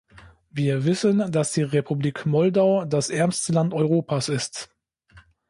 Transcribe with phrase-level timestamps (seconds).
[0.49, 4.71] Wir wissen, dass die Republik Moldau das ärmste Land Europas ist.